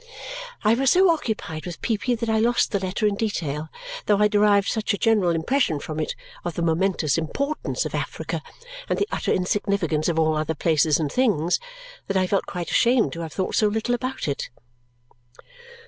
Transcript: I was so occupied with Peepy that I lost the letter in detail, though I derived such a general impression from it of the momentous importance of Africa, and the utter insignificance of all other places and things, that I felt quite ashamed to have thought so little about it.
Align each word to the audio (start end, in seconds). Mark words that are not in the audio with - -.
I 0.63 0.73
was 0.73 0.89
so 0.89 1.11
occupied 1.11 1.67
with 1.67 1.79
Peepy 1.83 2.15
that 2.15 2.27
I 2.27 2.39
lost 2.39 2.71
the 2.71 2.79
letter 2.79 3.05
in 3.05 3.13
detail, 3.13 3.69
though 4.07 4.17
I 4.17 4.27
derived 4.27 4.67
such 4.67 4.95
a 4.95 4.97
general 4.97 5.29
impression 5.35 5.79
from 5.79 5.99
it 5.99 6.15
of 6.43 6.55
the 6.55 6.63
momentous 6.63 7.19
importance 7.19 7.85
of 7.85 7.93
Africa, 7.93 8.41
and 8.89 8.97
the 8.97 9.07
utter 9.11 9.31
insignificance 9.31 10.09
of 10.09 10.17
all 10.17 10.35
other 10.35 10.55
places 10.55 10.99
and 10.99 11.11
things, 11.11 11.59
that 12.07 12.17
I 12.17 12.25
felt 12.25 12.47
quite 12.47 12.71
ashamed 12.71 13.13
to 13.13 13.21
have 13.21 13.33
thought 13.33 13.53
so 13.53 13.67
little 13.67 13.93
about 13.93 14.27
it. 14.27 14.49